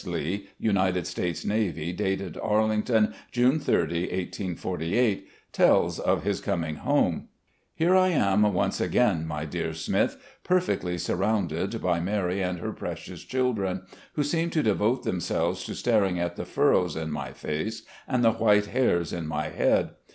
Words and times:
Lee, 0.03 0.47
United 0.57 1.05
States 1.05 1.45
Navy, 1.45 1.93
dated 1.93 2.35
"Arlington, 2.41 3.13
June 3.31 3.59
30, 3.59 4.01
1848," 4.05 5.27
tells 5.53 5.99
of 5.99 6.23
his 6.23 6.41
coming 6.41 6.77
home: 6.77 7.27
"Here 7.75 7.95
I 7.95 8.07
am 8.07 8.41
once 8.51 8.81
again, 8.81 9.27
my 9.27 9.45
dear 9.45 9.75
Smith, 9.75 10.17
perfectly 10.43 10.95
s^^rrounded 10.95 11.79
by 11.81 11.99
Mary 11.99 12.41
and 12.41 12.57
her 12.57 12.71
precious 12.73 13.21
children, 13.21 13.83
who 14.13 14.23
seem 14.23 14.49
to 14.49 14.63
devote 14.63 15.03
themselves 15.03 15.63
to 15.65 15.75
staring 15.75 16.17
at 16.17 16.35
the 16.35 16.45
furrows 16.45 16.95
in 16.95 17.11
my 17.11 17.31
face 17.31 17.83
and 18.07 18.23
the 18.23 18.31
white 18.31 18.65
hairs 18.65 19.13
in 19.13 19.27
my 19.27 19.49
head. 19.49 19.91